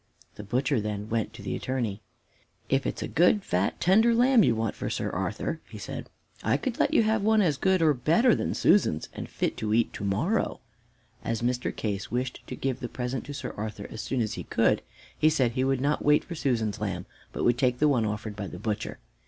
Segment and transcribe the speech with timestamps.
[0.33, 2.01] The butcher then went to the Attorney.
[2.69, 6.09] "If it's a good, fat, tender lamb you want for Sir Arthur," he said,
[6.41, 9.75] "I could let you have one as good or better than Susan's and fit to
[9.75, 10.59] eat to morrow."
[11.23, 11.71] As Mr.
[11.75, 14.81] Case wished to give the present to Sir Arthur as soon as he could,
[15.15, 18.35] he said he would not wait for Susan's lamb, but would take the one offered
[18.35, 18.97] by the butcher.